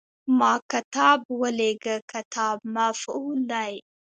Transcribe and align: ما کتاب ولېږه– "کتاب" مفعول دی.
ما 0.37 0.53
کتاب 0.71 1.19
ولېږه– 1.41 1.95
"کتاب" 2.11 2.57
مفعول 2.75 3.39
دی. 3.51 3.73